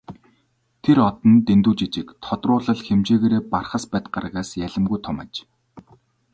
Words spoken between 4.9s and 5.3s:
том